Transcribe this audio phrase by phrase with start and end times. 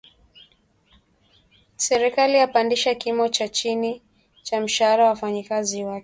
[1.77, 4.01] Serikali yapandisha kimo cha chini
[4.43, 5.99] cha mshahara wa wafanyakazi wake